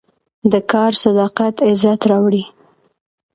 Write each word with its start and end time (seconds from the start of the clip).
د 0.51 0.53
کار 0.71 0.91
صداقت 1.03 1.55
عزت 1.69 2.01
راوړي. 2.09 2.43